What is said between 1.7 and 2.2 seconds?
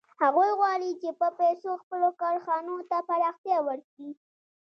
خپلو